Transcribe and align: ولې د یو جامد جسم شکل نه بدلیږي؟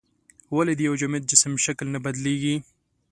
ولې 0.55 0.73
د 0.77 0.81
یو 0.87 0.95
جامد 1.01 1.23
جسم 1.31 1.53
شکل 1.65 1.87
نه 1.95 1.99
بدلیږي؟ 2.05 2.55